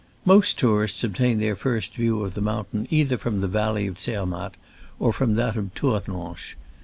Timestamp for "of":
2.23-2.33, 3.85-3.99, 5.55-5.75